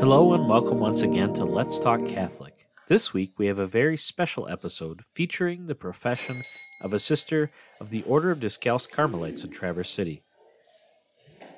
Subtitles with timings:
[0.00, 2.66] Hello and welcome once again to Let's Talk Catholic.
[2.88, 6.40] This week we have a very special episode featuring the profession
[6.82, 7.50] of a sister
[7.82, 10.22] of the Order of Discalced Carmelites in Traverse City.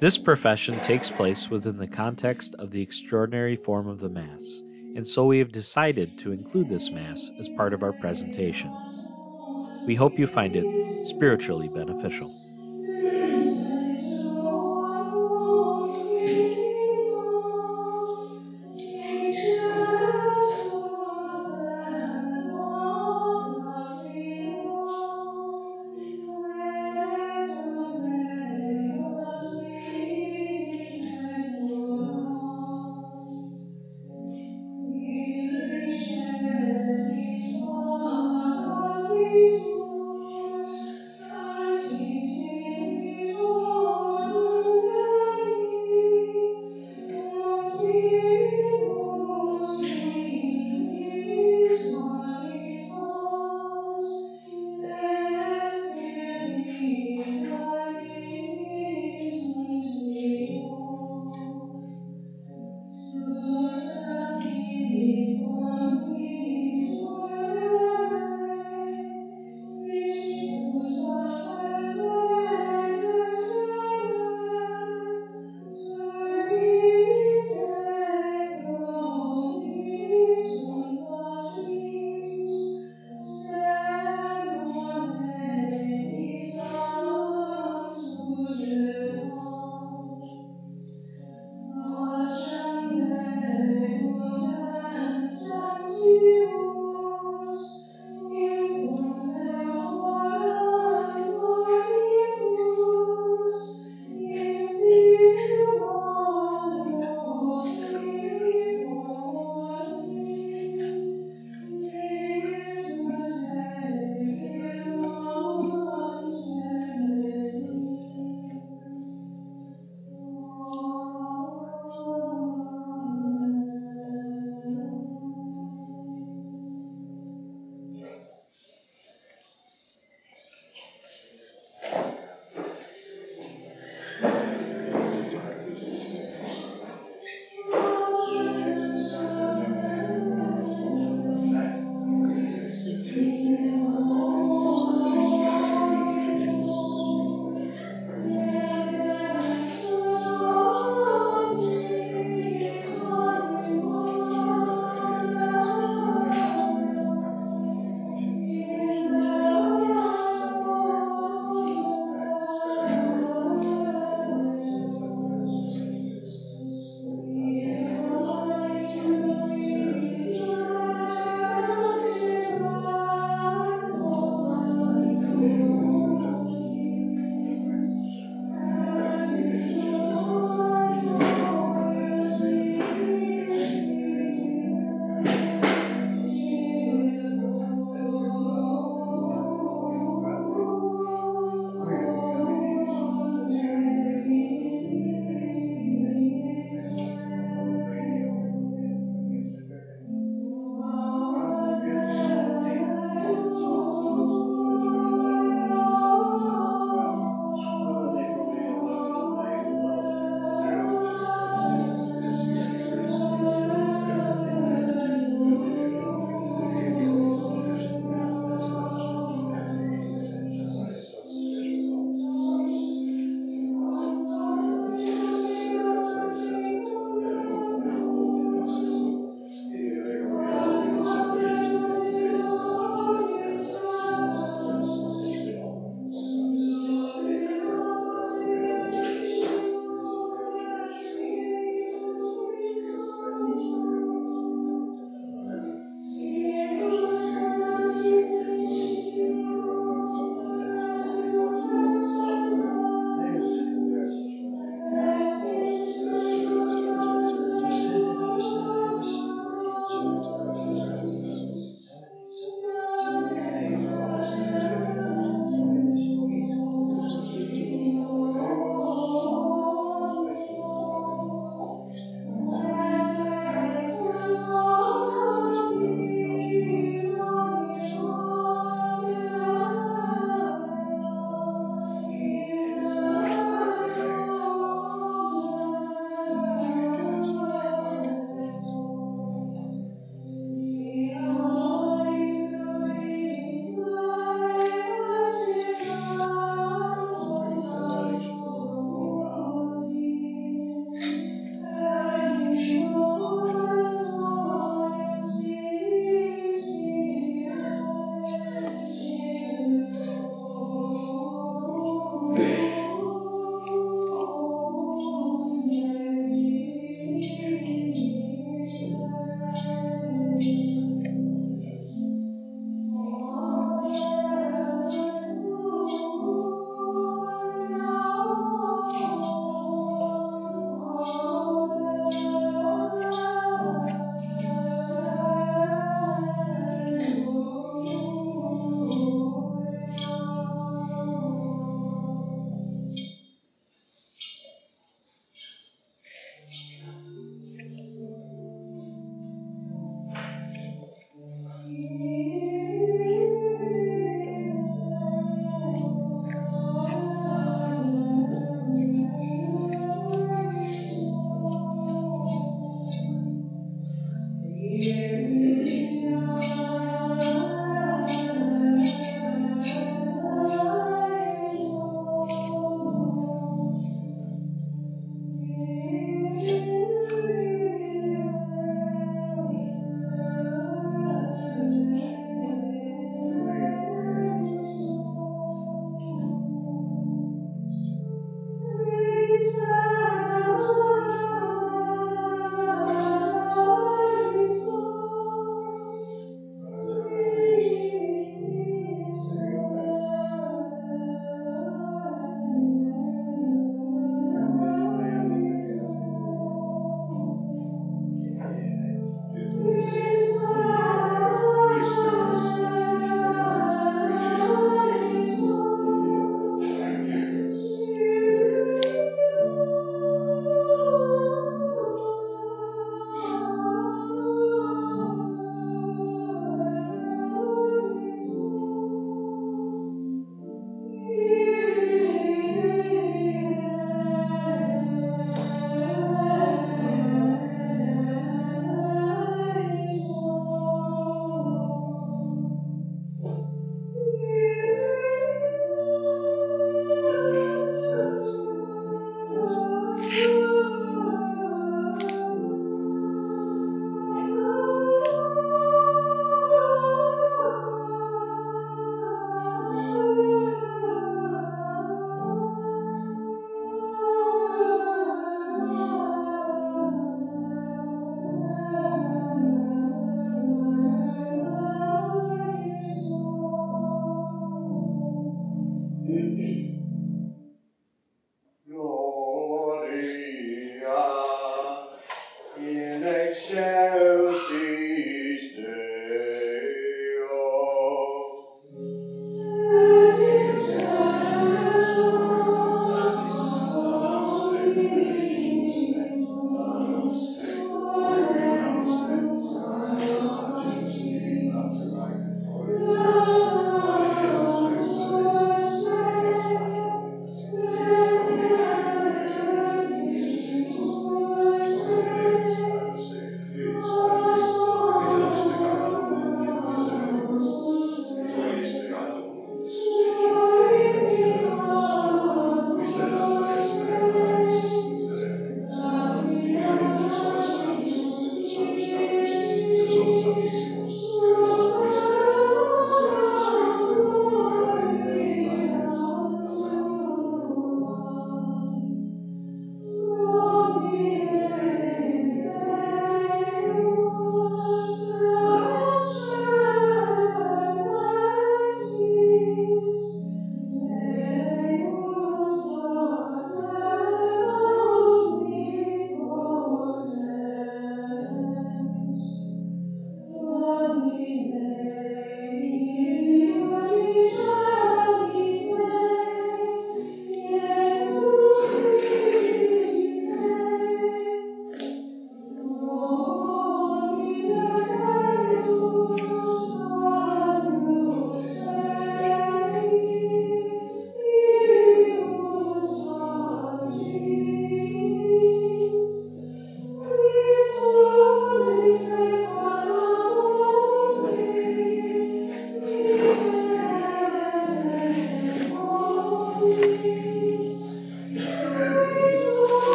[0.00, 4.64] This profession takes place within the context of the extraordinary form of the Mass,
[4.96, 8.74] and so we have decided to include this Mass as part of our presentation.
[9.86, 12.28] We hope you find it spiritually beneficial.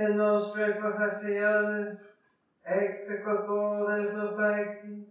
[0.00, 1.98] et nostre professiones
[2.64, 5.06] executores obecti,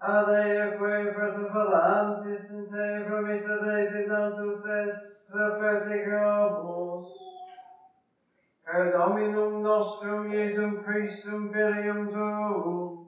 [0.00, 4.98] ad eque perseverantis in te promita Deiti tantus es
[5.60, 7.12] perdigamus.
[8.64, 13.03] Per Dominum nostrum Iesum Christum filium tuum,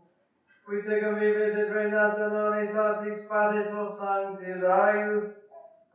[0.69, 5.31] qui te convivit et renata noni tatis padetur sancti daius,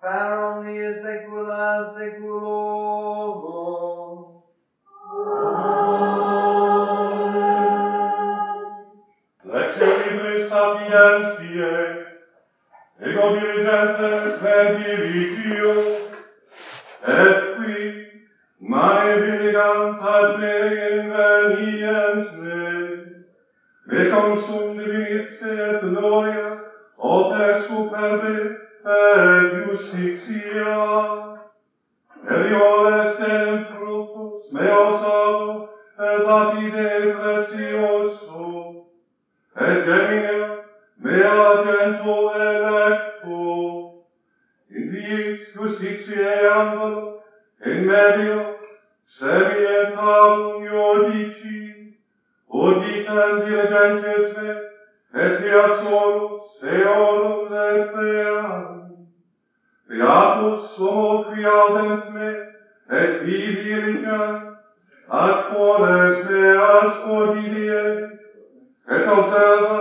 [0.02, 4.20] per omnia saecula saeculorum.
[9.44, 11.82] Lectio libri sapientiae,
[13.10, 13.56] ego per
[14.46, 15.74] redivitio,
[17.18, 17.82] et qui,
[18.60, 20.56] mai viligant ad me
[20.96, 22.32] inveniens
[23.92, 26.46] et ansum divis et gloria,
[26.98, 31.38] ote superbi, et justitia.
[32.30, 35.70] Eliones tem fructus meos amo,
[36.00, 38.86] et lapide precioso,
[39.60, 40.62] et gemina
[40.98, 44.06] mea gento electo,
[44.70, 47.24] in diis justitiae ambalo,
[47.66, 48.56] in medio,
[49.04, 51.71] semi et abum iodici,
[52.54, 54.50] uditem diligentes me,
[55.14, 59.08] et ias orus eorum lerteam.
[59.88, 62.30] Beatus homo qui audens me,
[62.90, 64.24] et vivi rica,
[65.10, 67.86] ad fones meas odidie,
[68.90, 69.80] et observa,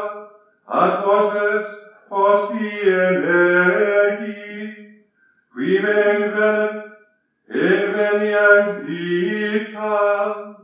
[0.69, 1.67] ad postes
[2.09, 4.77] postie legi,
[5.55, 6.83] qui me invenent,
[7.49, 10.60] invenient vitam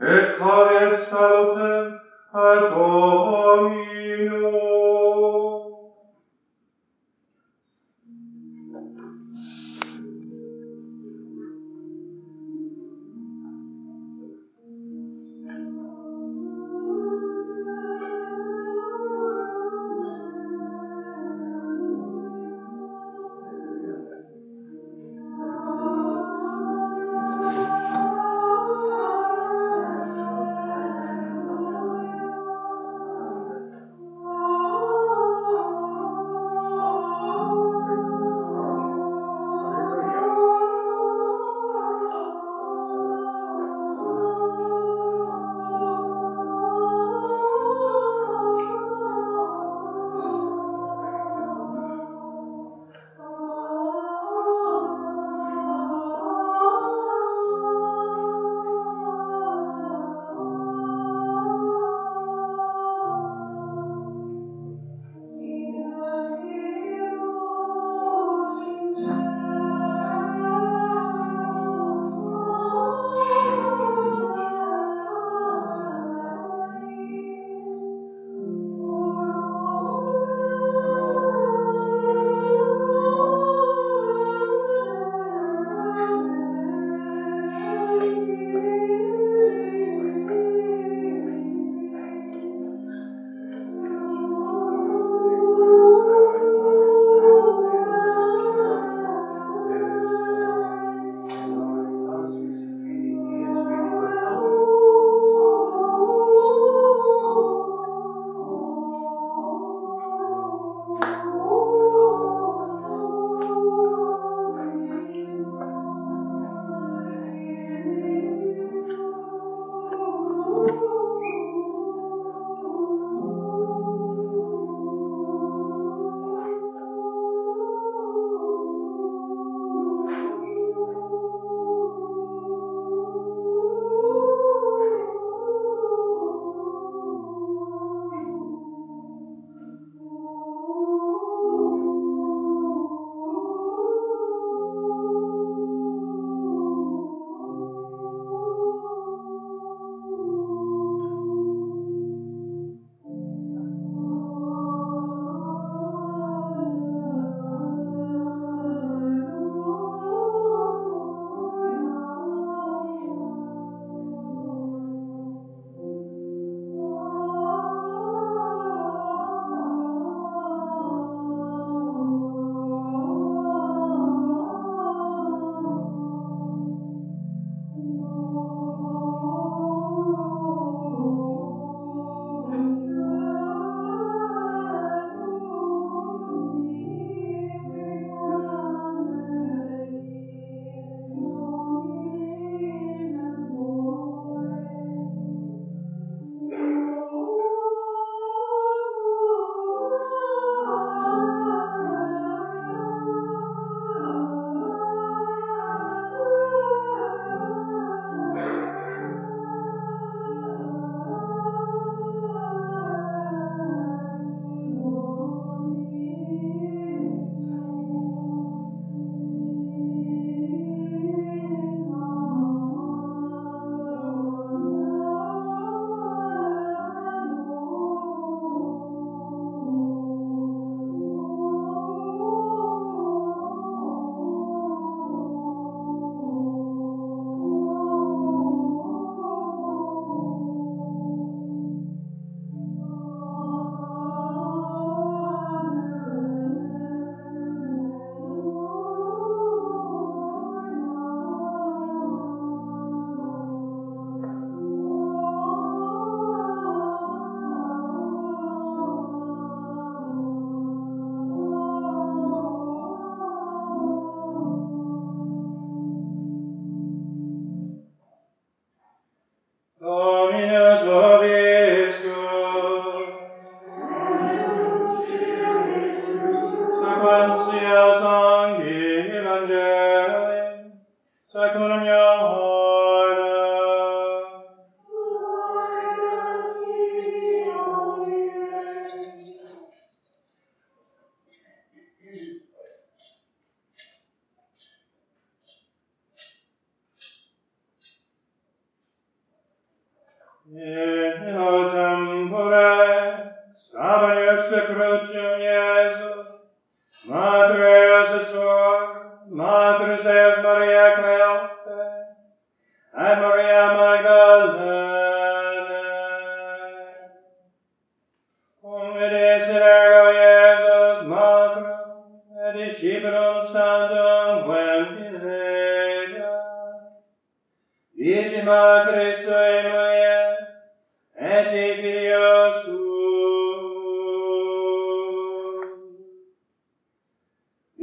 [0.00, 1.96] et haret salutem
[2.34, 3.85] ad omni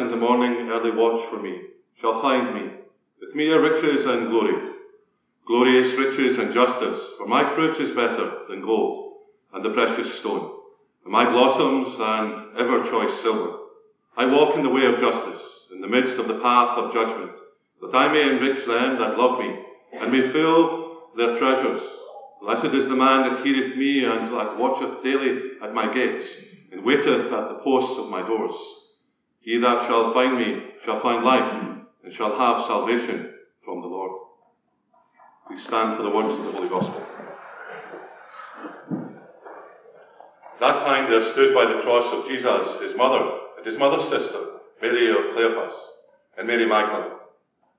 [0.00, 1.62] in the morning early watch for me
[2.00, 2.70] shall find me.
[3.20, 4.72] With me are riches and glory,
[5.46, 7.00] glorious riches and justice.
[7.18, 9.18] For my fruit is better than gold
[9.52, 10.50] and the precious stone,
[11.04, 13.58] and my blossoms than ever choice silver.
[14.16, 17.38] I walk in the way of justice, in the midst of the path of judgment,
[17.80, 21.82] that I may enrich them that love me, and may fill their treasures.
[22.40, 26.26] Blessed is the man that heareth me, and that watcheth daily at my gates,
[26.72, 28.81] and waiteth at the posts of my doors.
[29.42, 31.52] He that shall find me shall find life,
[32.04, 34.12] and shall have salvation from the Lord.
[35.50, 37.06] We stand for the words of the Holy Gospel.
[40.60, 44.38] That time there stood by the cross of Jesus his mother and his mother's sister,
[44.80, 45.74] Mary of Cleophas,
[46.38, 47.18] and Mary Magdalene.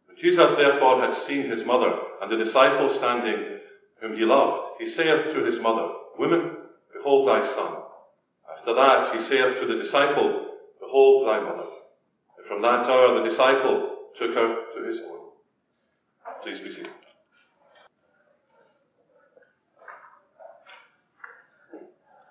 [0.05, 3.59] When Jesus therefore had seen his mother and the disciple standing
[4.01, 6.57] whom he loved, he saith to his mother, Woman,
[6.93, 7.83] behold thy son.
[8.51, 10.52] After that he saith to the disciple,
[10.85, 11.63] Behold thy mother.
[12.37, 15.29] And from that hour the disciple took her to his home.
[16.43, 16.91] Please be seated.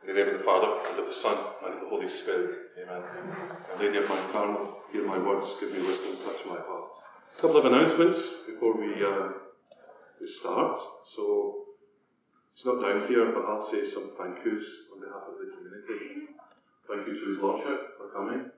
[0.03, 2.51] In the name of the Father, and of the Son, and of the Holy Spirit.
[2.83, 3.03] Amen.
[3.73, 6.91] And Lady of Mount Carmel, hear my words, give me wisdom, touch my heart.
[7.38, 9.29] A couple of announcements before we, uh,
[10.21, 10.79] we start.
[11.17, 11.67] So,
[12.55, 16.35] it's not down here, but I'll say some thank yous on behalf of the community.
[16.88, 18.51] Thank you to His Lordship coming.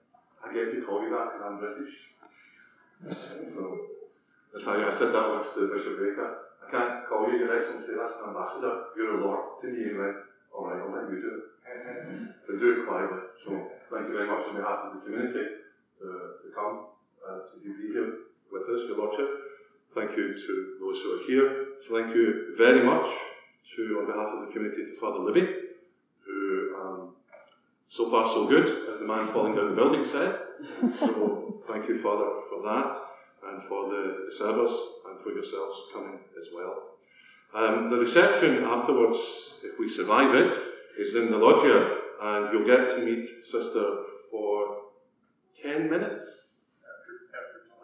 [0.45, 1.95] I get to call you that because I'm British.
[3.55, 3.63] So,
[4.53, 6.53] that's how I said that once to Bishop Baker.
[6.67, 8.93] I can't call you Your Excellency, that's an ambassador.
[8.97, 9.83] You're a Lord to me.
[9.83, 10.17] And he went,
[10.55, 11.45] all right, I'll let you do it.
[12.47, 13.19] but do it quietly.
[13.45, 13.51] So,
[13.91, 15.45] thank you very much on behalf of the community
[15.99, 16.07] to,
[16.43, 16.87] to come,
[17.23, 19.29] uh, to be here with us, Your Lordship.
[19.95, 21.67] Thank you to those who are here.
[21.91, 23.11] Thank you very much
[23.77, 25.64] to, on behalf of the community, to Father Libby,
[27.97, 30.35] so far so good, as the man falling down the building said.
[30.99, 32.93] So thank you, Father, for that,
[33.49, 34.03] and for the
[34.37, 34.77] service,
[35.07, 36.75] and for yourselves coming as well.
[37.55, 40.55] Um, the reception afterwards, if we survive it,
[40.99, 43.87] is in the loggia, and you'll get to meet Sister
[44.31, 44.55] for
[45.63, 46.29] 10 minutes.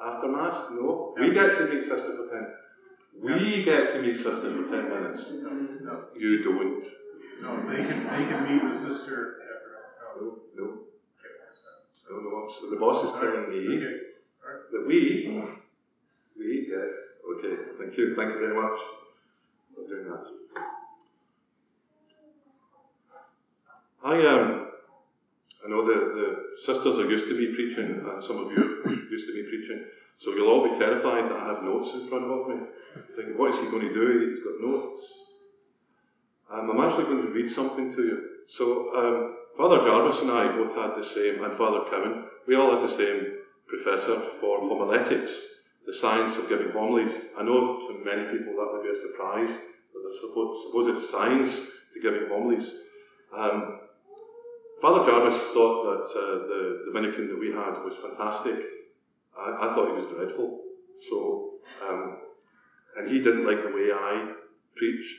[0.03, 0.71] After Mass?
[0.73, 1.15] No.
[1.21, 2.47] We get to meet Sister for 10.
[3.23, 5.35] We get to meet Sister for 10 minutes.
[5.43, 6.85] No, You don't.
[7.43, 9.37] no, they can, they can meet with sister
[10.17, 10.79] No, no.
[12.11, 12.49] No, no.
[12.51, 13.97] So the boss is telling me Okay,
[14.73, 15.41] that we,
[16.37, 16.91] we, yes,
[17.37, 18.79] okay, thank you, thank you very much
[19.75, 20.27] for doing that.
[24.03, 24.67] I um,
[25.65, 28.93] I know the, the sisters are used to me preaching, and some of you are
[29.11, 29.85] used to me preaching,
[30.19, 32.67] so you'll all be terrified that I have notes in front of me.
[33.15, 34.31] Thinking, what is he going to do?
[34.31, 35.21] He's got notes.
[36.51, 38.29] Um, I'm actually going to read something to you.
[38.49, 42.73] So, um, Father Jarvis and I both had the same, and Father Cowan, we all
[42.73, 47.31] had the same professor for homiletics, the science of giving homilies.
[47.39, 49.57] I know to many people that would be a surprise,
[49.93, 52.85] but supposed, supposed science to giving homilies.
[53.37, 53.81] Um,
[54.81, 58.57] Father Jarvis thought that uh, the Dominican that we had was fantastic.
[59.39, 60.63] I, I thought he was dreadful.
[61.09, 61.55] So,
[61.87, 62.17] um,
[62.97, 64.33] and he didn't like the way I
[64.75, 65.17] preached.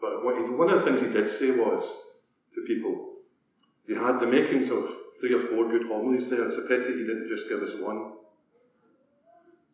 [0.00, 1.82] But what he, one of the things he did say was
[2.54, 3.07] to people,
[3.88, 4.84] he had the makings of
[5.18, 6.46] three or four good homilies there.
[6.46, 8.12] It's a pity he didn't just give us one.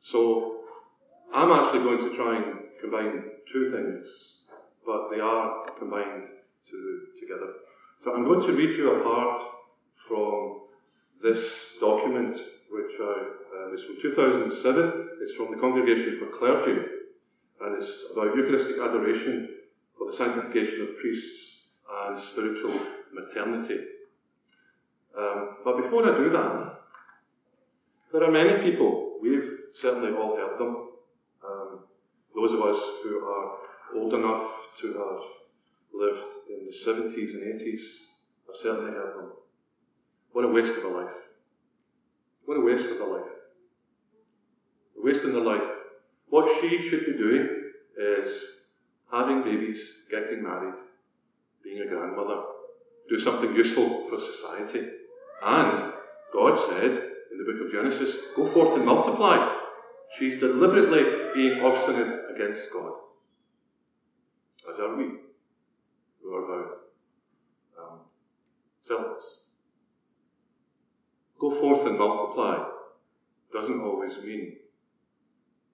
[0.00, 0.60] So,
[1.34, 4.44] I'm actually going to try and combine two things,
[4.86, 6.24] but they are combined
[6.70, 7.54] to, together.
[8.04, 9.42] So I'm going to read you a part
[10.08, 10.60] from
[11.20, 12.38] this document,
[12.70, 15.08] which I, uh, is from 2007.
[15.22, 16.86] It's from the Congregation for Clergy,
[17.62, 19.48] and it's about Eucharistic adoration
[19.98, 21.70] for the sanctification of priests
[22.06, 22.78] and spiritual
[23.12, 23.93] maternity.
[25.64, 26.76] But before I do that,
[28.12, 30.88] there are many people, we've certainly all heard them,
[31.44, 31.78] um,
[32.34, 33.56] those of us who are
[33.96, 35.20] old enough to have
[35.92, 37.82] lived in the 70s and 80s
[38.46, 39.32] have certainly heard them.
[40.32, 41.14] What a waste of a life.
[42.44, 43.32] What a waste of a life.
[44.98, 45.68] A waste in the life.
[46.28, 47.48] What she should be doing
[47.96, 48.74] is
[49.10, 50.78] having babies, getting married,
[51.62, 52.42] being a grandmother,
[53.08, 55.03] do something useful for society.
[55.42, 55.92] And
[56.32, 56.90] God said
[57.32, 59.56] in the book of Genesis, go forth and multiply.
[60.18, 62.92] She's deliberately being obstinate against God.
[64.70, 65.04] As are we,
[66.22, 66.72] who are vowed
[67.78, 67.98] um,
[68.86, 69.40] zealots.
[71.38, 72.70] Go forth and multiply
[73.52, 74.56] doesn't always mean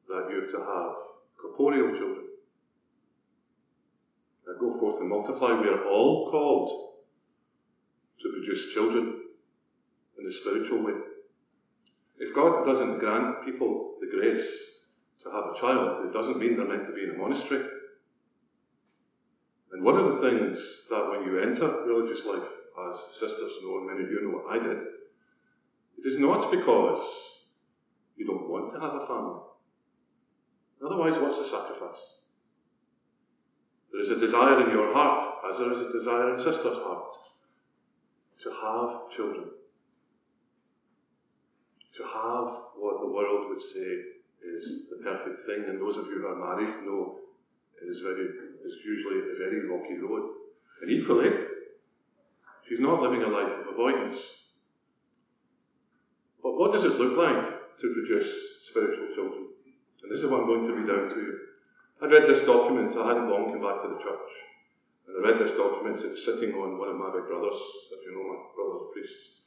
[0.08, 0.96] that you have to have
[1.40, 2.26] corporeal children.
[4.46, 5.52] Now go forth and multiply.
[5.52, 6.94] We are all called
[8.20, 9.19] to produce children
[10.20, 10.92] in the spiritual way.
[12.18, 16.68] If God doesn't grant people the grace to have a child, it doesn't mean they're
[16.68, 17.64] meant to be in a monastery.
[19.72, 23.86] And one of the things that when you enter religious life, as sisters know, and
[23.86, 24.82] many of you know what I did,
[25.98, 27.04] it is not because
[28.16, 29.40] you don't want to have a family.
[30.84, 32.20] Otherwise, what's the sacrifice?
[33.92, 37.12] There is a desire in your heart, as there is a desire in sister's heart,
[38.42, 39.50] to have children.
[41.96, 44.04] To have what the world would say
[44.42, 47.18] is the perfect thing, and those of you who are married know
[47.82, 48.26] it is very
[48.64, 50.28] is usually a very rocky road.
[50.82, 51.30] And equally,
[52.68, 54.18] she's not living a life of avoidance.
[56.42, 58.32] But what does it look like to produce
[58.68, 59.46] spiritual children?
[60.02, 61.38] And this is what I'm going to read out to you.
[62.02, 64.32] I read this document, I hadn't long come back to the church.
[65.06, 67.60] And I read this document, it was sitting on one of my big brothers,
[67.92, 69.44] if you know my brother's priest.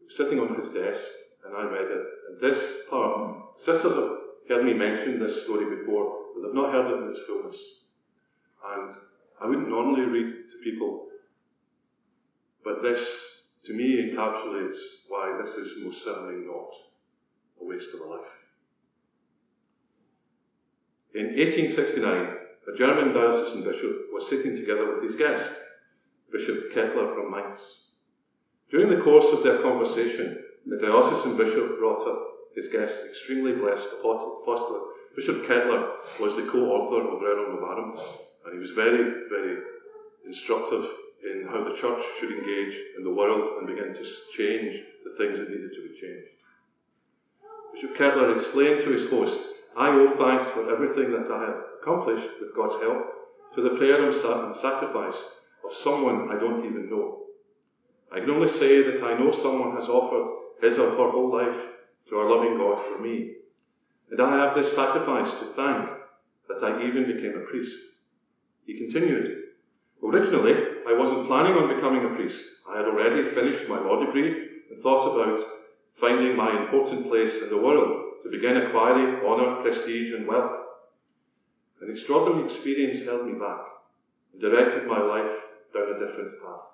[0.00, 2.06] It was sitting on his desk, and I read it.
[2.28, 4.10] And this part, sisters have
[4.48, 7.58] heard me mention this story before, but they've not heard it in its fullness.
[8.64, 8.92] And
[9.40, 11.06] I wouldn't normally read to people,
[12.64, 14.78] but this, to me, encapsulates
[15.08, 16.70] why this is most certainly not
[17.60, 18.32] a waste of a life.
[21.14, 22.36] In 1869,
[22.68, 25.60] a German diocesan bishop was sitting together with his guest,
[26.32, 27.92] Bishop Ketteler from Mainz.
[28.70, 33.86] During the course of their conversation, the diocesan bishop brought up his guest's extremely blessed
[34.00, 34.82] apostolate.
[35.14, 37.98] Bishop Ketteler was the co-author of Rerum Novarum,
[38.44, 39.62] and he was very, very
[40.26, 40.84] instructive
[41.22, 44.04] in how the church should engage in the world and begin to
[44.36, 46.28] change the things that needed to be changed.
[47.72, 52.40] Bishop Ketteler explained to his host I owe thanks for everything that I have accomplished
[52.40, 53.06] with God's help
[53.54, 57.24] to the prayer and sacrifice of someone I don't even know.
[58.10, 61.76] I can only say that I know someone has offered his or her whole life
[62.08, 63.32] to our loving God for me.
[64.10, 65.90] And I have this sacrifice to thank
[66.48, 67.76] that I even became a priest.
[68.64, 69.42] He continued,
[70.02, 70.54] Originally,
[70.86, 72.60] I wasn't planning on becoming a priest.
[72.70, 75.40] I had already finished my law degree and thought about
[75.94, 80.52] finding my important place in the world to begin acquiring honour, prestige, and wealth.
[81.80, 83.60] An extraordinary experience held me back
[84.32, 85.36] and directed my life
[85.72, 86.66] down a different path.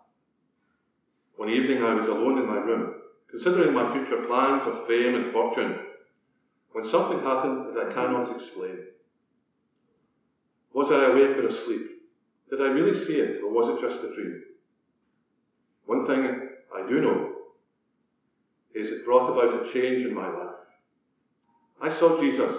[1.37, 2.95] One evening I was alone in my room,
[3.33, 5.79] considering my future plans of fame and fortune,
[6.73, 8.79] when something happened that I cannot explain.
[10.75, 11.81] Was I awake or asleep?
[12.51, 14.43] Did I really see it, or was it just a dream?
[15.87, 17.33] One thing I do know
[18.75, 20.57] is it brought about a change in my life.
[21.81, 22.57] I saw Jesus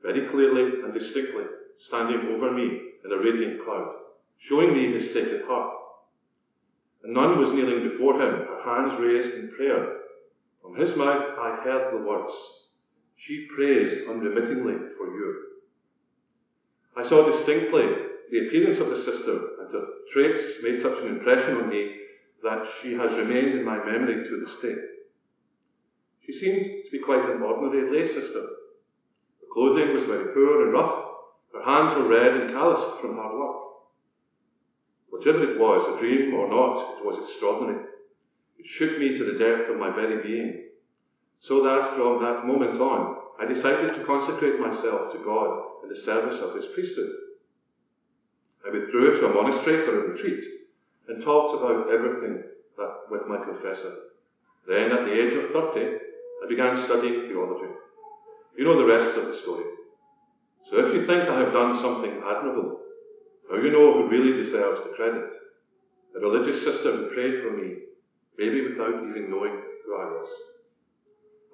[0.00, 1.44] very clearly and distinctly
[1.78, 3.94] standing over me in a radiant cloud,
[4.38, 5.74] showing me his sacred heart.
[7.02, 9.98] A nun was kneeling before him, hands raised in prayer.
[10.60, 12.34] From his mouth I heard the words,
[13.16, 15.42] She prays unremittingly for you.
[16.96, 17.86] I saw distinctly
[18.30, 21.96] the appearance of the sister, and her traits made such an impression on me
[22.42, 24.74] that she has remained in my memory to this day.
[26.24, 28.40] She seemed to be quite an ordinary lay sister.
[28.40, 31.04] Her clothing was very poor and rough.
[31.52, 33.56] Her hands were red and calloused from hard work.
[35.10, 37.84] Whatever it was, a dream or not, it was extraordinary.
[38.62, 40.68] It shook me to the depth of my very being,
[41.40, 45.96] so that from that moment on, I decided to consecrate myself to God in the
[45.96, 47.10] service of His priesthood.
[48.64, 50.44] I withdrew to a monastery for a retreat
[51.08, 52.44] and talked about everything
[52.76, 53.92] that, with my confessor.
[54.68, 55.98] Then, at the age of 30,
[56.44, 57.74] I began studying theology.
[58.56, 59.64] You know the rest of the story.
[60.70, 62.78] So if you think I have done something admirable,
[63.50, 65.32] now you know who really deserves the credit.
[66.14, 67.90] The religious sister who prayed for me
[68.38, 70.28] maybe without even knowing who I was.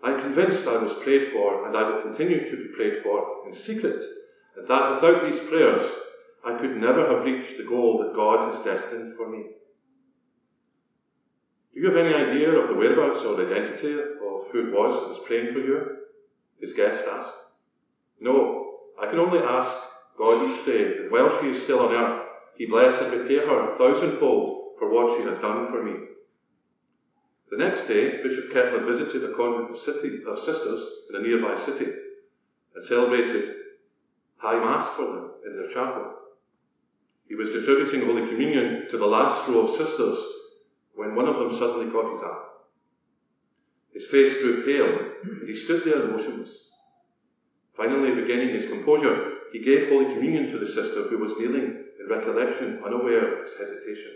[0.03, 3.55] I'm convinced I was prayed for and I will continue to be prayed for in
[3.55, 4.03] secret,
[4.57, 5.91] and that without these prayers,
[6.45, 9.45] I could never have reached the goal that God has destined for me.
[11.75, 15.09] Do you have any idea of the whereabouts or identity of who it was that
[15.11, 15.97] was praying for you?
[16.61, 17.35] His guest asked.
[18.21, 19.77] No, I can only ask
[20.17, 23.75] God each day that while she is still on earth, He bless and repay her
[23.75, 25.93] a thousandfold for what she has done for me.
[27.51, 31.59] The next day, Bishop Ketteler visited a convent of, city, of sisters in a nearby
[31.59, 31.91] city
[32.75, 33.55] and celebrated
[34.37, 36.15] High Mass for them in their chapel.
[37.27, 40.19] He was distributing Holy Communion to the last row of sisters
[40.95, 42.45] when one of them suddenly caught his eye.
[43.93, 46.75] His face grew pale, and he stood there motionless.
[47.77, 52.09] Finally, regaining his composure, he gave Holy Communion to the sister who was kneeling in
[52.09, 54.13] recollection, unaware of his hesitation.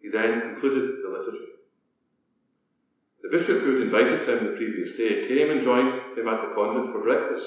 [0.00, 1.61] He then concluded the liturgy.
[3.22, 6.54] The bishop who had invited him the previous day came and joined him at the
[6.54, 7.46] convent for breakfast.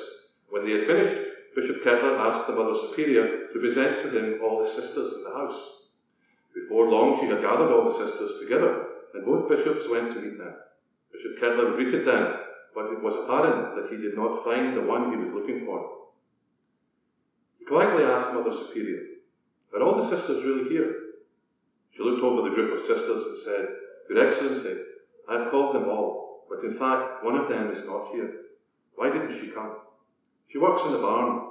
[0.49, 1.21] When they had finished,
[1.53, 5.38] Bishop Ketteler asked the Mother Superior to present to him all the sisters in the
[5.38, 5.59] house.
[6.53, 10.38] Before long, she had gathered all the sisters together, and both bishops went to meet
[10.38, 10.55] them.
[11.11, 12.39] Bishop Ketteler greeted them,
[12.73, 16.07] but it was apparent that he did not find the one he was looking for.
[17.59, 19.01] He quietly asked Mother Superior,
[19.73, 20.95] Are all the sisters really here?
[21.91, 23.67] She looked over the group of sisters and said,
[24.09, 24.94] Your Excellency,
[25.29, 28.31] I have called them all, but in fact, one of them is not here.
[28.95, 29.77] Why didn't she come?
[30.47, 31.49] She works in the barn,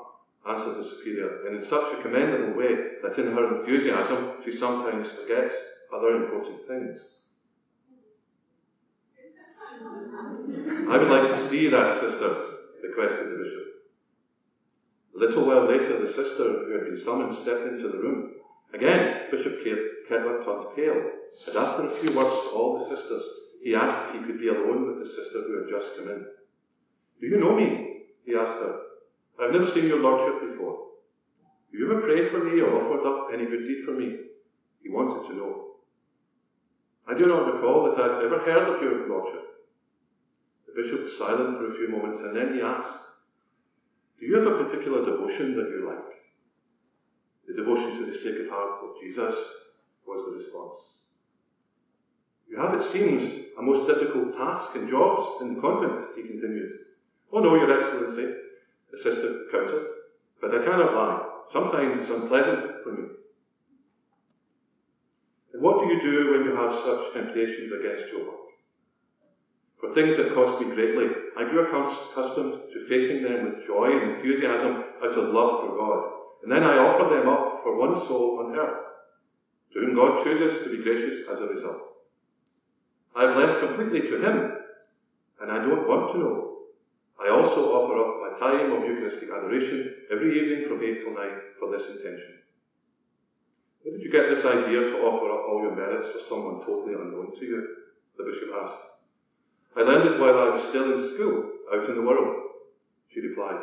[0.48, 5.10] answered the superior, and in such a commendable way that in her enthusiasm she sometimes
[5.10, 5.54] forgets
[5.94, 7.00] other important things.
[10.88, 13.64] I would like to see that sister, requested the bishop.
[15.14, 18.34] A little while later, the sister who had been summoned stepped into the room.
[18.72, 21.10] Again, Bishop Ketteler turned pale,
[21.46, 23.22] and after a few words to all the sisters,
[23.64, 26.27] he asked if he could be alone with the sister who had just come in.
[27.18, 28.03] Do you know me?
[28.27, 28.81] he asked her.
[29.40, 30.88] I've never seen your lordship before.
[31.72, 34.18] Have you ever prayed for me or offered up any good deed for me?
[34.83, 35.64] He wanted to know.
[37.09, 39.44] I do not recall that I've ever heard of your lordship.
[40.66, 43.22] The bishop was silent for a few moments and then he asked,
[44.20, 46.12] Do you have a particular devotion that you like?
[47.48, 49.37] The devotion to the Sacred Heart of Jesus
[50.07, 51.03] was the response.
[52.48, 56.72] You have, it seems, a most difficult task and jobs in the convent, he continued.
[57.33, 58.35] Oh no, Your Excellency,
[58.90, 59.87] the sister countered,
[60.40, 61.28] but I cannot lie.
[61.52, 63.09] Sometimes it's unpleasant for me.
[65.52, 68.40] And what do you do when you have such temptations against your work?
[69.80, 74.12] For things that cost me greatly, I grew accustomed to facing them with joy and
[74.12, 76.11] enthusiasm out of love for God.
[76.42, 78.85] And then I offer them up for one soul on earth,
[79.72, 81.93] to whom God chooses to be gracious as a result.
[83.16, 84.53] I have left completely to Him,
[85.40, 86.55] and I don't want to know.
[87.20, 91.29] I also offer up my time of Eucharistic adoration every evening from 8 till 9
[91.59, 92.40] for this intention.
[93.83, 96.94] Where did you get this idea to offer up all your merits to someone totally
[96.94, 97.77] unknown to you?
[98.16, 98.81] The bishop asked.
[99.77, 102.50] I learned it while I was still in school, out in the world,
[103.09, 103.61] she replied.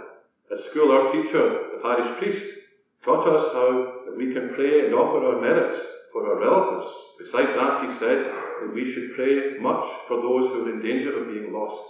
[0.51, 2.70] At school, our teacher, the parish priest,
[3.03, 5.79] taught us how that we can pray and offer our merits
[6.11, 6.93] for our relatives.
[7.17, 11.21] Besides that, he said that we should pray much for those who are in danger
[11.21, 11.81] of being lost.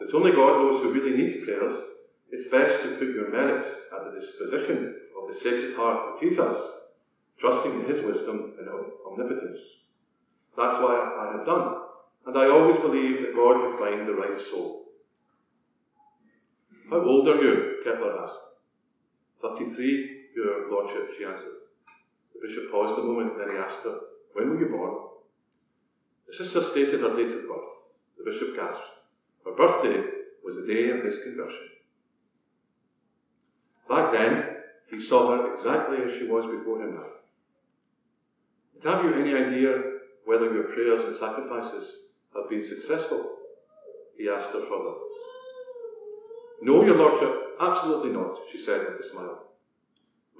[0.00, 1.74] It's only God knows who really needs prayers,
[2.30, 6.56] it's best to put your merits at the disposition of the Sacred Heart of Jesus,
[7.38, 8.68] trusting in His wisdom and
[9.06, 9.60] omnipotence.
[10.56, 11.76] That's why I have done,
[12.26, 14.86] and I always believe that God will find the right soul.
[16.88, 17.82] How old are you?
[17.84, 18.38] Ketteler asked.
[19.42, 21.60] Thirty-three, Uh, your Lordship, she answered.
[22.34, 23.98] The bishop paused a moment, then he asked her,
[24.32, 25.08] When were you born?
[26.28, 27.70] The sister stated her date of birth.
[28.18, 28.84] The bishop gasped.
[29.44, 30.04] Her birthday
[30.44, 31.68] was the day of his conversion.
[33.88, 34.44] Back then,
[34.88, 37.06] he saw her exactly as she was before him now.
[38.84, 39.82] Have you any idea
[40.24, 43.36] whether your prayers and sacrifices have been successful?
[44.16, 44.94] He asked her further.
[46.62, 49.49] No, your lordship, absolutely not, she said with a smile.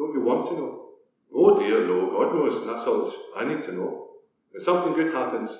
[0.00, 0.86] Don't you want to know?
[1.34, 4.08] Oh dear, no, God knows, that's all I need to know.
[4.50, 5.50] When something good happens,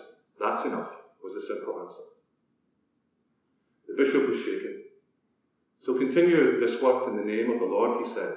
[0.41, 2.09] that's enough, was the simple answer.
[3.87, 4.85] The bishop was shaken.
[5.83, 8.33] So continue this work in the name of the Lord, he said.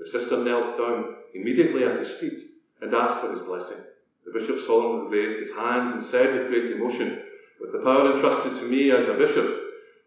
[0.00, 2.40] The sister knelt down immediately at his feet
[2.80, 3.78] and asked for his blessing.
[4.26, 7.22] The bishop solemnly raised his hands and said with great emotion,
[7.60, 9.56] With the power entrusted to me as a bishop,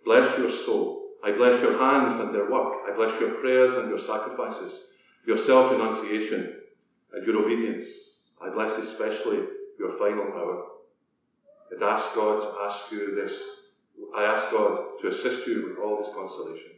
[0.04, 1.08] bless your soul.
[1.24, 2.80] I bless your hands and their work.
[2.86, 4.92] I bless your prayers and your sacrifices,
[5.28, 6.62] your self renunciation
[7.14, 7.88] and your obedience.
[8.42, 9.46] I bless especially
[9.78, 10.66] your final hour.
[11.72, 13.38] I'd ask God to ask you this.
[14.16, 16.72] I ask God to assist you with all this consolation.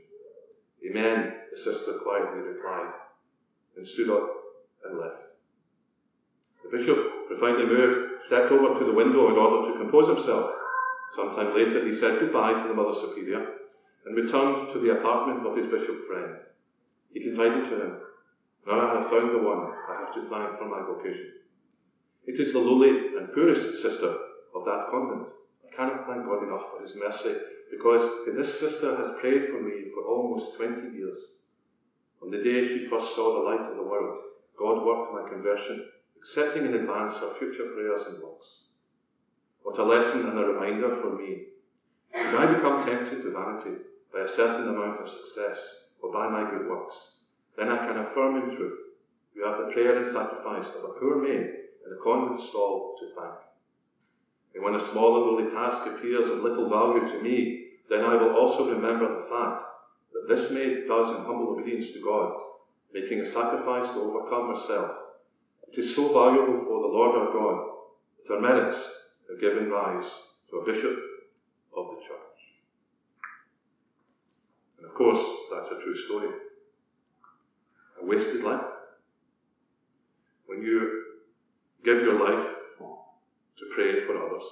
[0.89, 2.93] Amen, the sister quietly replied,
[3.77, 4.29] and stood up
[4.85, 5.21] and left.
[6.63, 10.51] The bishop, profoundly moved, stepped over to the window in order to compose himself.
[11.15, 13.45] Some time later, he said goodbye to the Mother Superior
[14.05, 16.37] and returned to the apartment of his bishop friend.
[17.13, 17.97] He confided to him,
[18.69, 21.41] Now I have found the one I have to thank for my vocation.
[22.27, 24.15] It is the lowly and poorest sister
[24.53, 25.29] of that convent.
[25.65, 27.33] I cannot thank God enough for his mercy,
[27.71, 31.17] because this sister has prayed for me for almost 20 years.
[32.21, 34.19] On the day she first saw the light of the world,
[34.55, 35.89] God worked my conversion,
[36.21, 38.65] accepting in advance her future prayers and works.
[39.63, 41.45] What a lesson and a reminder for me.
[42.11, 43.81] When I become tempted to vanity
[44.13, 47.18] by a certain amount of success or by my good works,
[47.57, 48.79] then I can affirm in truth
[49.39, 51.47] you have the prayer and sacrifice of a poor maid
[51.85, 53.35] in a convent stall to thank.
[54.53, 58.15] And when a small and lowly task appears of little value to me, then I
[58.15, 59.61] will also remember the fact
[60.11, 62.33] that this maid does in humble obedience to God,
[62.93, 64.91] making a sacrifice to overcome herself.
[65.71, 67.69] It is so valuable for the Lord our God
[68.17, 70.11] that her merits have given rise
[70.49, 70.97] to a bishop
[71.77, 72.39] of the church.
[74.79, 75.23] And of course,
[75.53, 76.29] that's a true story.
[78.01, 78.65] A wasted life.
[80.45, 81.03] When you
[81.83, 82.47] give your life
[82.79, 84.43] to pray for others,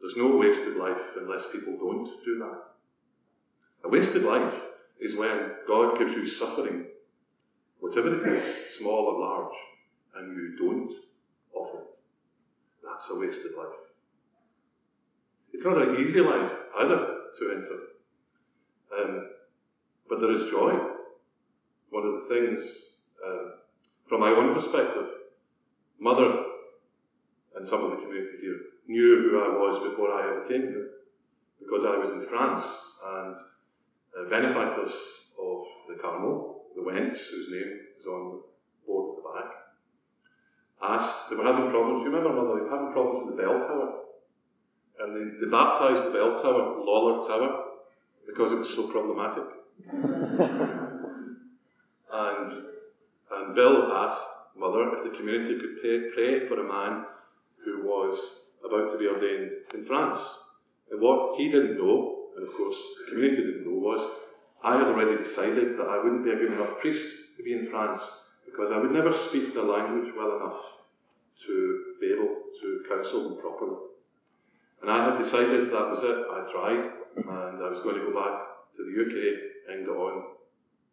[0.00, 2.62] there's no wasted life unless people don't do that.
[3.84, 4.60] A wasted life
[5.00, 6.86] is when God gives you suffering,
[7.80, 9.56] whatever it is, small or large,
[10.16, 10.92] and you don't
[11.54, 11.94] offer it.
[12.82, 13.84] That's a wasted life.
[15.52, 17.06] It's not an easy life either
[17.38, 17.78] to enter.
[18.96, 19.28] Um,
[20.08, 20.93] but there is joy.
[21.94, 22.58] One of the things,
[23.24, 23.52] um,
[24.08, 25.06] from my own perspective,
[26.00, 26.42] Mother
[27.54, 30.88] and some of the community here knew who I was before I ever came here
[31.60, 34.90] because I was in France and uh, benefactors
[35.40, 38.42] of the Carmel, the Wents, whose name is on the
[38.88, 39.52] board at the back,
[40.82, 43.60] asked, they were having problems, you remember, Mother, they were having problems with the bell
[43.60, 44.00] tower.
[44.98, 47.66] And they, they baptised the bell tower Lollard Tower
[48.26, 49.44] because it was so problematic.
[52.14, 52.50] and,
[53.32, 57.06] and Bill asked Mother if the community could pray, pray for a man
[57.64, 60.22] who was about to be ordained in France.
[60.90, 64.00] And what he didn't know, and of course the community didn't know, was
[64.62, 67.66] I had already decided that I wouldn't be a good enough priest to be in
[67.66, 68.00] France
[68.46, 70.60] because I would never speak the language well enough
[71.46, 73.76] to be able to counsel them properly.
[74.80, 76.26] And I had decided that was it.
[76.30, 76.84] I tried,
[77.16, 78.40] and I was going to go back
[78.76, 80.24] to the UK and go on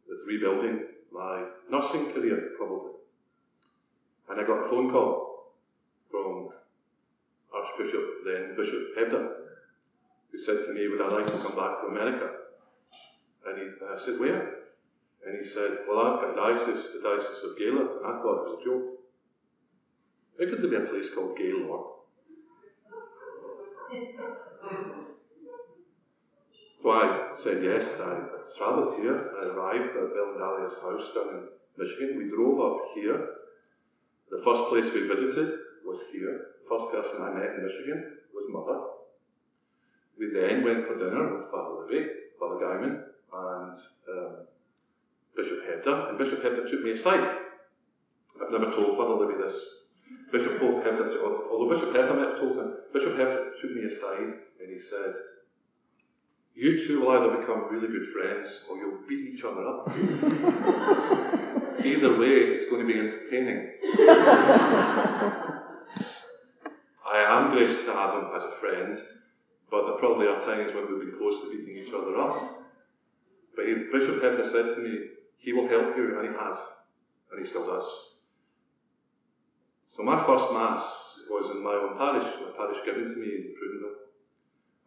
[0.08, 2.92] with rebuilding my nursing career, probably.
[4.30, 5.52] And I got a phone call
[6.10, 6.50] from
[7.54, 9.30] Archbishop, then Bishop Hebda,
[10.32, 12.30] who said to me, Would I like to come back to America?
[13.46, 14.62] And he, I said, Where?
[15.26, 18.04] And he said, Well, I've got a diocese, the Diocese of Gaylord.
[18.04, 18.86] And I thought it was a joke.
[20.40, 21.86] How could there be a place called Gaylord?
[26.82, 28.02] So I said yes.
[28.02, 28.18] I
[28.58, 29.16] travelled here.
[29.16, 31.44] I arrived at Bill and Dahlia's house down in
[31.78, 32.18] Michigan.
[32.18, 33.30] We drove up here.
[34.30, 35.54] The first place we visited
[35.86, 36.56] was here.
[36.64, 38.80] The first person I met in Michigan was Mother.
[40.18, 42.08] We then went for dinner with Father Livy,
[42.40, 43.04] Father Guyman,
[43.34, 43.76] and
[44.14, 44.36] um,
[45.36, 46.10] Bishop Hebda.
[46.10, 47.38] And Bishop Hebda took me aside.
[48.42, 49.86] I've never told Father Livy this.
[50.32, 51.22] Bishop Hebda,
[51.52, 55.14] although Bishop Hebda might have told him, Bishop Hebda took me aside and he said,
[56.54, 59.88] You two will either become really good friends or you'll beat each other up.
[61.84, 63.72] Either way, it's going to be entertaining.
[67.12, 68.98] I am graced to have him as a friend,
[69.70, 72.66] but there probably are times when we've been close to beating each other up.
[73.56, 76.58] But he, Bishop Hebda said to me, He will help you, and he has,
[77.32, 77.86] and he still does.
[79.96, 83.56] So my first Mass was in my own parish, my parish given to me in
[83.56, 84.01] Prudenville.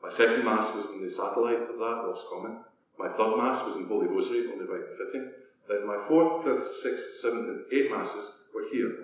[0.05, 2.59] My second Mass was in the satellite of that, Roscommon.
[2.99, 5.31] My third Mass was in Holy Rosary, only right and fitting.
[5.67, 9.03] Then my fourth, fifth, sixth, seventh, and eighth Masses were here.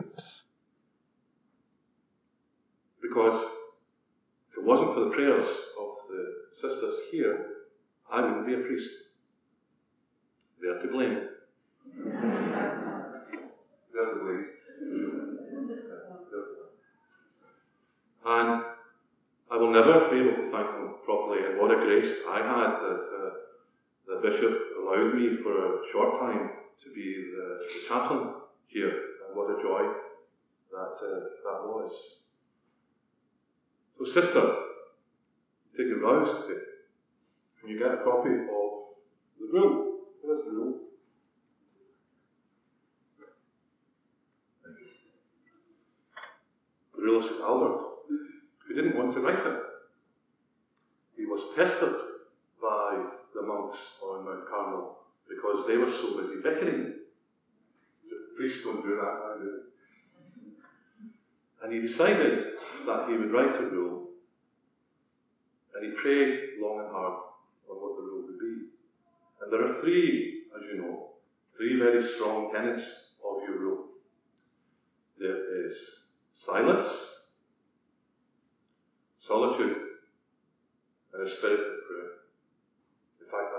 [3.01, 3.43] Because
[4.51, 5.47] if it wasn't for the prayers
[5.81, 7.47] of the sisters here,
[8.13, 8.91] I wouldn't be a priest.
[10.61, 11.29] They're to blame.
[13.95, 14.47] They're to blame.
[18.27, 18.65] And
[19.51, 20.80] I will never be able to thank them
[21.11, 21.45] properly.
[21.47, 23.31] And what a grace I had that uh,
[24.07, 26.51] the bishop allowed me for a short time
[26.83, 28.35] to be the, the chaplain
[28.69, 28.95] here.
[29.27, 29.83] And what a joy
[30.71, 32.21] that uh, that was.
[33.99, 34.57] So, sister,
[35.77, 36.61] take your vows today,
[37.61, 38.71] and you get a copy of
[39.39, 39.99] the rule.
[40.23, 40.81] Where's the rule?
[46.97, 47.41] The rule of St.
[47.43, 47.81] Albert,
[48.67, 49.70] who didn't want to write it.
[51.31, 51.95] Was pestered
[52.61, 53.05] by
[53.37, 56.95] the monks on Mount Carmel because they were so busy bickering.
[58.37, 59.61] Priests don't do that do?
[61.63, 62.45] And he decided
[62.85, 64.09] that he would write a rule,
[65.73, 67.21] and he prayed long and hard
[67.71, 68.67] on what the rule would be.
[69.41, 71.11] And there are three, as you know,
[71.57, 73.85] three very strong tenets of your rule.
[75.17, 77.35] There is silence,
[79.21, 79.90] solitude,
[81.13, 82.11] and a spirit of prayer.
[83.21, 83.51] In fact,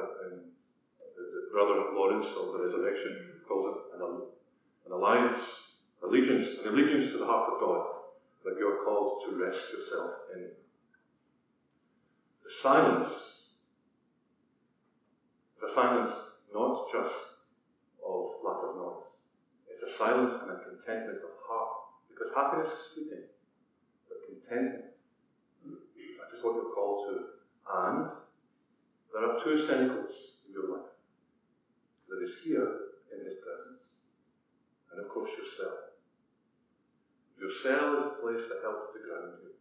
[1.15, 4.21] the, the brother Lawrence of the Resurrection calls it an,
[4.85, 7.87] an alliance, allegiance, an allegiance to the heart of God
[8.43, 10.49] that you are called to rest yourself in.
[12.43, 13.53] The silence
[15.57, 17.47] is a silence not just
[18.05, 19.03] of lack of noise.
[19.69, 21.77] It's a silence and a contentment of heart.
[22.09, 23.25] Because happiness is fleeting,
[24.09, 24.85] but contentment,
[25.63, 27.40] that is what you're called to.
[27.69, 28.07] And
[29.13, 30.91] there are two cenacles in your life.
[32.09, 32.67] There is here
[33.11, 33.81] in His presence,
[34.91, 35.91] and of course yourself.
[37.39, 39.51] Your cell is the place that helps to ground you.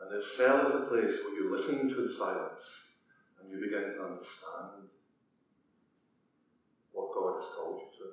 [0.00, 2.96] And your cell is the place where you listen to the silence
[3.40, 4.88] and you begin to understand
[6.92, 8.10] what God has called you to.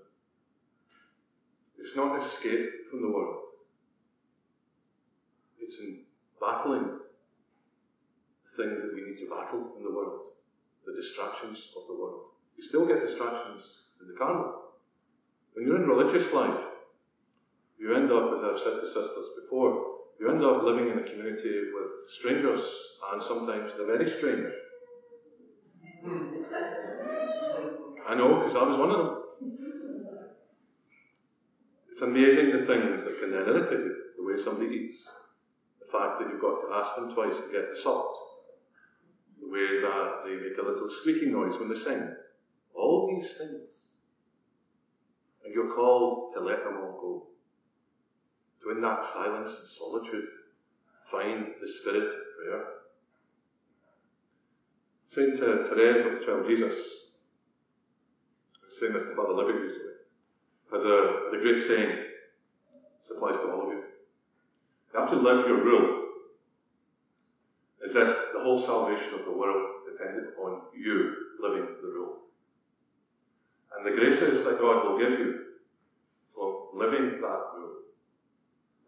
[1.80, 3.44] It's not escape from the world.
[5.60, 6.06] It's in
[6.40, 7.00] battling
[8.58, 10.34] things that we need to battle in the world,
[10.86, 12.34] the distractions of the world.
[12.58, 14.74] You still get distractions in the Carmel.
[15.54, 16.64] When you're in religious life,
[17.80, 21.04] you end up, as I've said to sisters before, you end up living in a
[21.04, 22.64] community with strangers,
[23.14, 24.52] and sometimes they're very strange.
[28.10, 29.24] I know, because I was one of them.
[31.92, 35.10] It's amazing the things that can then irritate you, the way somebody eats.
[35.80, 38.27] The fact that you've got to ask them twice to get the salt.
[39.48, 42.16] The way that they make a little squeaking noise when they sing.
[42.76, 43.96] All these things.
[45.46, 47.28] And you're called to let them all go.
[48.64, 50.28] To in that silence and solitude
[51.10, 52.66] find the spirit of prayer.
[55.08, 56.76] Saint uh, Therese of the Child Jesus,
[58.78, 59.94] saying this to Father Libby recently,
[60.74, 61.98] has a, a great saying.
[63.02, 63.84] This applies to all of you.
[64.94, 65.97] You have to live your rule
[68.38, 72.18] the whole salvation of the world depended on you living the rule.
[73.76, 75.34] And the graces that God will give you
[76.36, 77.78] for living that rule,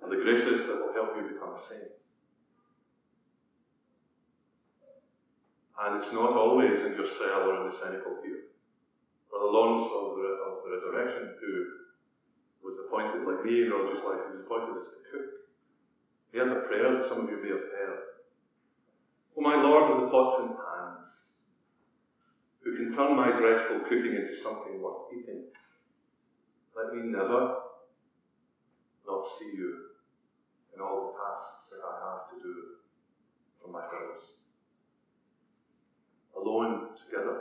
[0.04, 1.97] and the graces that will help you become a saint.
[5.82, 8.52] And it's not always in your cell or in the cenacle here.
[9.30, 11.66] Brother Lawrence of the, of the Resurrection, who
[12.68, 15.30] was appointed, like me in Roger's life, he was appointed as the cook.
[16.34, 18.09] He has a prayer that some of you may have heard.
[19.41, 21.39] My Lord of the pots and pans,
[22.61, 25.45] who can turn my dreadful cooking into something worth eating,
[26.75, 27.55] let me never
[29.07, 29.95] not see you
[30.75, 32.55] in all the tasks that I have to do
[33.61, 34.43] for my fellows.
[36.35, 37.39] Alone together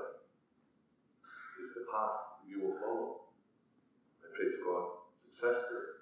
[1.65, 3.21] is the path you will follow.
[4.23, 4.87] I pray to God
[5.29, 5.99] successfully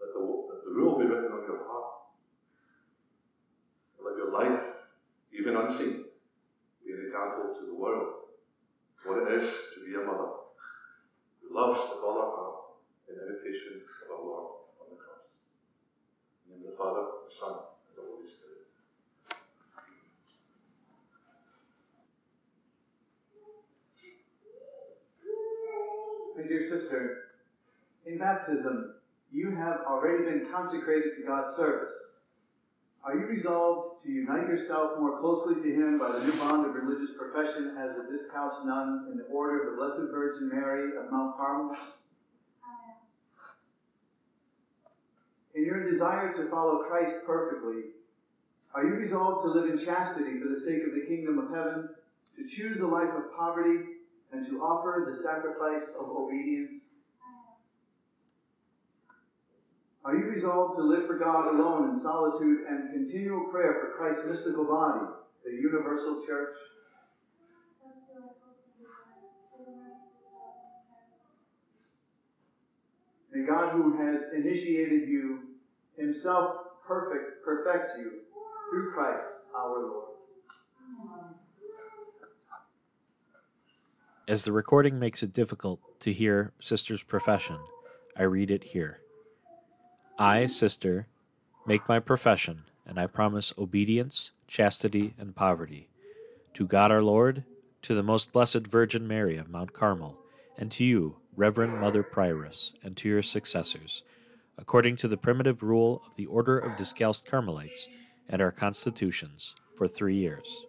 [0.00, 1.96] that the, that the rule be written on your heart.
[4.06, 4.62] Let your life,
[5.46, 6.04] even unseen,
[6.84, 8.14] be an example to the world
[9.04, 10.30] what it is to be a mother
[11.40, 12.72] who loves with all her heart
[13.08, 15.30] in imitation of our Lord on the cross.
[16.46, 17.54] In the name of the Father, the Son,
[17.86, 18.66] and the Holy Spirit.
[26.36, 27.28] My dear sister,
[28.04, 28.96] in baptism,
[29.30, 32.16] you have already been consecrated to God's service.
[33.06, 36.74] Are you resolved to unite yourself more closely to Him by the new bond of
[36.74, 41.12] religious profession as a Discalced nun in the order of the Blessed Virgin Mary of
[41.12, 41.76] Mount Carmel?
[45.54, 47.90] In your desire to follow Christ perfectly,
[48.74, 51.88] are you resolved to live in chastity for the sake of the kingdom of heaven,
[52.34, 53.84] to choose a life of poverty,
[54.32, 56.85] and to offer the sacrifice of obedience?
[60.06, 64.28] Are you resolved to live for God alone in solitude and continual prayer for Christ's
[64.30, 65.04] mystical body,
[65.44, 66.54] the universal church?
[73.32, 75.40] May God, who has initiated you,
[75.98, 76.54] himself
[76.86, 78.12] perfect, perfect you
[78.70, 80.08] through Christ our Lord.
[84.28, 87.58] As the recording makes it difficult to hear Sister's profession,
[88.16, 89.00] I read it here.
[90.18, 91.06] I, Sister,
[91.66, 95.88] make my profession, and I promise obedience, chastity, and poverty
[96.56, 97.44] to God our Lord,
[97.82, 100.16] to the most blessed Virgin Mary of Mount Carmel,
[100.56, 104.02] and to you, Reverend Mother Prioress, and to your successors,
[104.56, 107.88] according to the primitive rule of the Order of Discalced Carmelites
[108.26, 110.64] and our constitutions, for three years.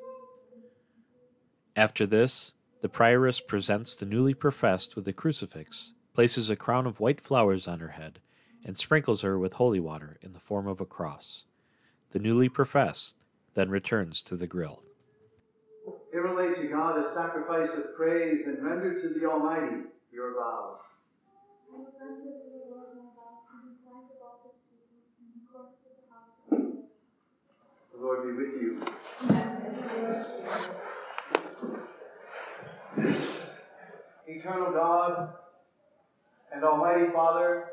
[1.73, 6.99] After this, the prioress presents the newly professed with a crucifix, places a crown of
[6.99, 8.19] white flowers on her head,
[8.68, 11.45] and sprinkles her with holy water in the form of a cross.
[12.11, 13.15] The newly professed
[13.55, 14.84] then returns to the grill.
[16.13, 20.80] Immolate to God a sacrifice of praise and render to the Almighty your vows.
[27.93, 28.84] The Lord be with you.
[34.28, 35.34] Eternal God
[36.53, 37.70] and Almighty Father,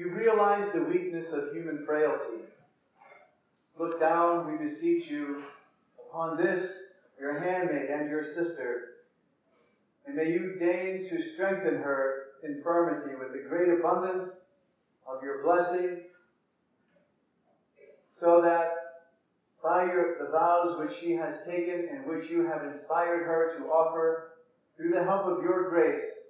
[0.00, 2.44] you realize the weakness of human frailty.
[3.78, 5.44] Look down, we beseech you,
[6.08, 8.94] upon this, your handmaid and your sister,
[10.06, 14.46] and may you deign to strengthen her infirmity with the great abundance
[15.06, 16.00] of your blessing,
[18.10, 18.70] so that
[19.62, 23.66] by your, the vows which she has taken and which you have inspired her to
[23.66, 24.32] offer,
[24.78, 26.20] through the help of your grace,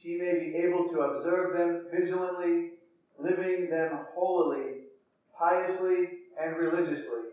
[0.00, 2.70] she may be able to observe them vigilantly,
[3.22, 4.84] living them holily,
[5.38, 6.08] piously,
[6.40, 7.30] and religiously.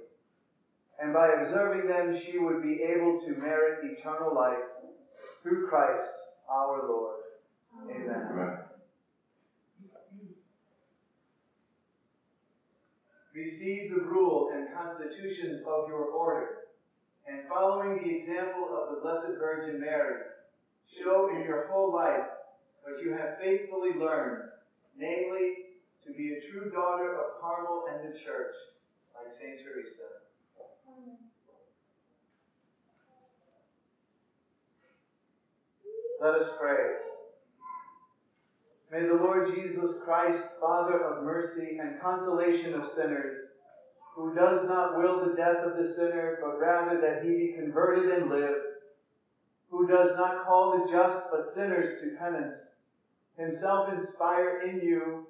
[1.01, 4.63] And by observing them, she would be able to merit eternal life
[5.43, 6.11] through Christ
[6.49, 7.15] our Lord.
[7.89, 8.27] Amen.
[8.31, 8.57] Amen.
[13.35, 16.57] Receive the rule and constitutions of your order,
[17.27, 20.23] and following the example of the Blessed Virgin Mary,
[20.91, 22.25] show in your whole life
[22.81, 24.49] what you have faithfully learned,
[24.97, 25.66] namely,
[26.07, 28.55] to be a true daughter of Carmel and the Church,
[29.13, 30.07] like Saint Teresa.
[36.21, 36.95] Let us pray.
[38.89, 43.35] May the Lord Jesus Christ, Father of mercy and consolation of sinners,
[44.15, 48.09] who does not will the death of the sinner, but rather that he be converted
[48.09, 48.55] and live,
[49.69, 52.77] who does not call the just but sinners to penance,
[53.37, 55.27] himself inspire in you,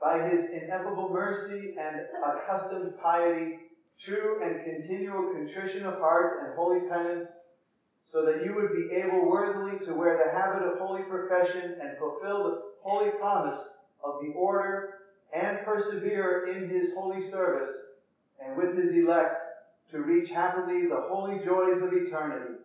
[0.00, 3.58] by his ineffable mercy and accustomed piety,
[3.98, 7.44] true and continual contrition of heart and holy penance,
[8.04, 11.98] so that you would be able worthily to wear the habit of holy profession and
[11.98, 14.86] fulfill the holy promise of the order
[15.32, 17.84] and persevere in his holy service
[18.40, 19.36] and with his elect
[19.90, 22.56] to reach happily the holy joys of eternity,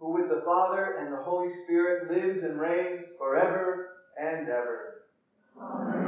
[0.00, 3.78] who with the Father and the Holy Spirit lives and reigns forever
[4.18, 4.88] and ever.
[5.60, 6.01] Amen.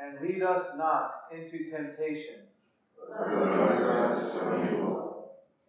[0.00, 2.36] And lead us not into temptation.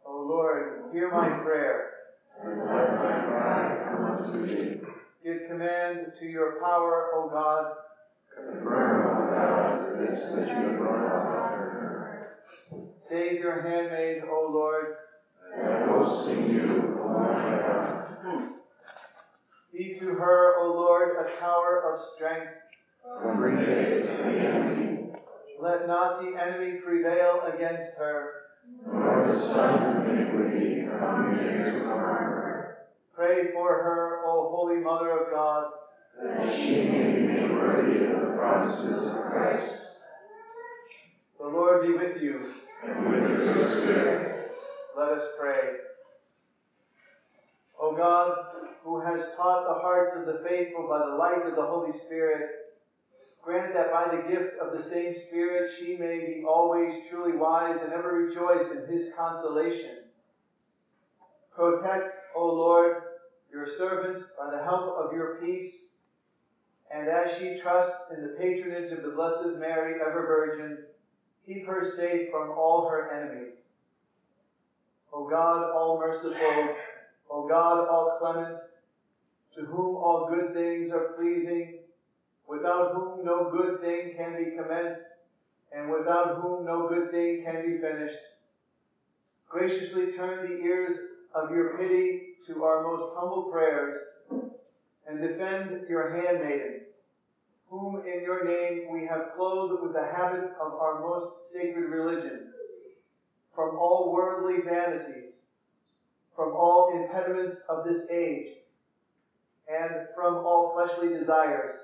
[0.06, 1.92] O Lord, hear my prayer.
[5.24, 7.74] Give command to your power, O God.
[8.36, 11.24] Confirm, O God, this that you have brought us
[13.02, 14.96] Save your handmaid, O Lord.
[19.74, 22.54] Be to her, O Lord, a tower of strength.
[25.62, 28.32] Let not the enemy prevail against her.
[33.14, 35.72] Pray for her, O Holy Mother of God.
[36.22, 39.88] That she may be made worthy of the promises of Christ.
[41.38, 42.54] The Lord be with you.
[42.84, 44.30] And with your spirit.
[44.98, 45.78] Let us pray.
[47.80, 48.38] O God,
[48.84, 52.50] who has taught the hearts of the faithful by the light of the Holy Spirit,
[53.42, 57.82] grant that by the gift of the same Spirit she may be always truly wise
[57.82, 59.98] and ever rejoice in his consolation.
[61.54, 63.04] Protect, O Lord,
[63.52, 65.96] your servant by the help of your peace,
[66.92, 70.86] and as she trusts in the patronage of the Blessed Mary, ever Virgin,
[71.46, 73.70] keep her safe from all her enemies.
[75.12, 76.76] O God, all merciful,
[77.30, 78.58] O God, all clement,
[79.56, 81.79] to whom all good things are pleasing,
[82.50, 85.04] without whom no good thing can be commenced,
[85.72, 88.18] and without whom no good thing can be finished.
[89.48, 90.98] Graciously turn the ears
[91.36, 93.96] of your pity to our most humble prayers,
[95.08, 96.82] and defend your handmaiden,
[97.70, 102.52] whom in your name we have clothed with the habit of our most sacred religion,
[103.54, 105.44] from all worldly vanities,
[106.36, 108.48] from all impediments of this age,
[109.68, 111.76] and from all fleshly desires.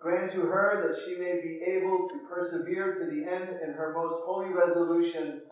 [0.00, 3.92] Grant to her that she may be able to persevere to the end in her
[3.94, 5.42] most holy resolution,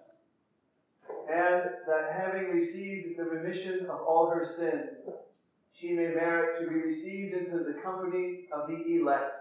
[1.29, 5.07] and that having received the remission of all her sins,
[5.75, 9.35] she may merit to be received into the company of the elect.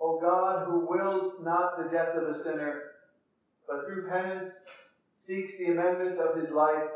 [0.00, 2.92] O God, who wills not the death of a sinner,
[3.66, 4.64] but through penance
[5.18, 6.88] seeks the amendment of his life,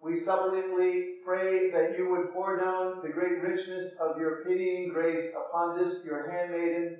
[0.00, 5.34] we suppliantly pray that you would pour down the great richness of your pitying grace
[5.34, 6.98] upon this your handmaiden,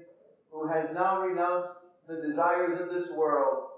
[0.51, 1.77] who has now renounced
[2.09, 3.69] the desires of this world,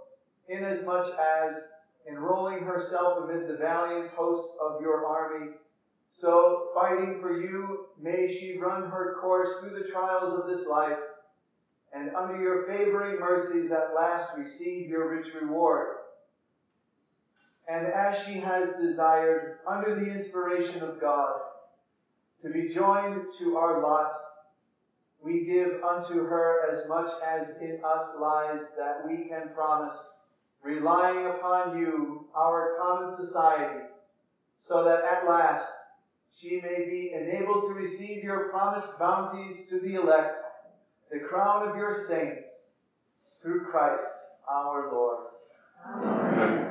[0.48, 1.68] inasmuch as,
[2.08, 5.52] enrolling herself amid the valiant hosts of your army,
[6.10, 10.98] so, fighting for you, may she run her course through the trials of this life,
[11.92, 15.97] and under your favoring mercies at last receive your rich reward.
[17.68, 21.40] And as she has desired, under the inspiration of God,
[22.42, 24.12] to be joined to our lot,
[25.22, 30.20] we give unto her as much as in us lies that we can promise,
[30.62, 33.84] relying upon you, our common society,
[34.58, 35.68] so that at last
[36.32, 40.36] she may be enabled to receive your promised bounties to the elect,
[41.10, 42.70] the crown of your saints,
[43.42, 45.26] through Christ our Lord.
[45.86, 46.67] Amen.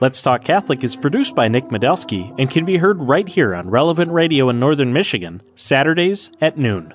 [0.00, 3.70] Let's Talk Catholic is produced by Nick Medelsky and can be heard right here on
[3.70, 6.92] Relevant Radio in Northern Michigan, Saturdays at noon.